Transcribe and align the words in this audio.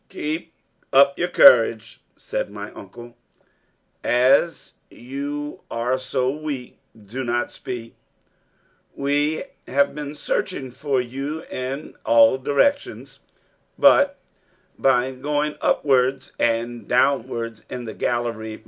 "Keep 0.09 0.51
up 0.91 1.15
your 1.19 1.27
courage," 1.27 2.01
said 2.17 2.49
my 2.49 2.71
uncle. 2.71 3.15
"As 4.03 4.73
you 4.89 5.61
are 5.69 5.99
so 5.99 6.31
weak, 6.31 6.79
do 7.05 7.23
not 7.23 7.51
speak. 7.51 7.93
We 8.95 9.43
have 9.67 9.93
been 9.93 10.15
searching 10.15 10.71
for 10.71 10.99
you 10.99 11.43
in 11.51 11.93
all 12.03 12.39
directions, 12.39 13.19
both 13.77 14.13
by 14.75 15.11
going 15.11 15.53
upwards 15.61 16.31
and 16.39 16.87
downwards 16.87 17.63
in 17.69 17.85
the 17.85 17.93
gallery. 17.93 18.59